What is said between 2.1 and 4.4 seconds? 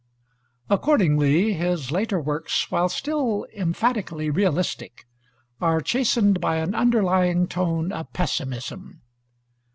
books, while still emphatically